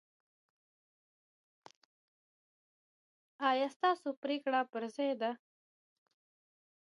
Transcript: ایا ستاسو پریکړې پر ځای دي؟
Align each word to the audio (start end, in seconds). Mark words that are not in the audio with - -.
ایا 3.49 3.67
ستاسو 3.75 4.07
پریکړې 4.21 4.61
پر 4.71 4.83
ځای 4.95 5.11
دي؟ 5.21 5.31